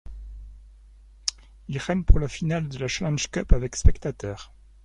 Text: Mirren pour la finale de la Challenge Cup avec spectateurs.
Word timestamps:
Mirren 1.69 2.03
pour 2.05 2.17
la 2.17 2.27
finale 2.27 2.67
de 2.69 2.79
la 2.79 2.87
Challenge 2.87 3.29
Cup 3.29 3.53
avec 3.53 3.75
spectateurs. 3.75 4.51